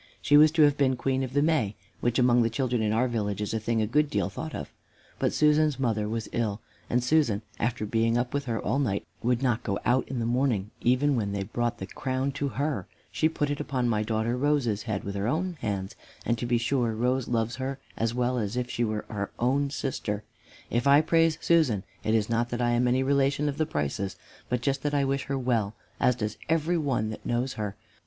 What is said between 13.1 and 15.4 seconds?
She put it upon my daughter Rose's head with her